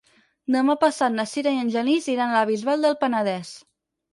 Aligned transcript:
Demà 0.55 0.75
passat 0.83 1.13
na 1.17 1.25
Sira 1.33 1.53
i 1.57 1.61
en 1.65 1.69
Genís 1.75 2.09
iran 2.15 2.33
a 2.33 2.41
la 2.41 2.49
Bisbal 2.53 2.89
del 2.89 2.99
Penedès. 3.05 3.53